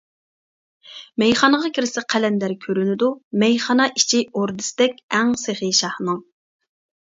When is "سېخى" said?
5.45-5.71